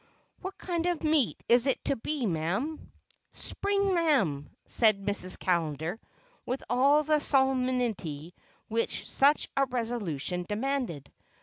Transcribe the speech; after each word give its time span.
"What 0.39 0.57
kind 0.57 0.87
of 0.87 1.03
meat 1.03 1.37
is 1.47 1.67
it 1.67 1.85
to 1.85 1.95
be, 1.95 2.25
ma'am?" 2.25 2.91
"Spring 3.33 3.93
lamb," 3.93 4.49
said 4.65 4.99
Mrs. 5.05 5.37
Callender 5.37 5.99
with 6.43 6.63
all 6.71 7.03
the 7.03 7.19
solemnity 7.19 8.33
which 8.67 9.07
such 9.07 9.47
a 9.55 9.67
resolution 9.67 10.43
demanded. 10.49 11.11